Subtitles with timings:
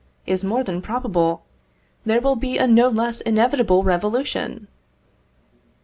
[0.25, 1.43] is more than probable,
[2.07, 4.67] there will be a no less inevitable revolution?